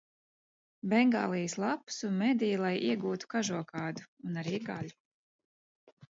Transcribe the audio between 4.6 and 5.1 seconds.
gaļu.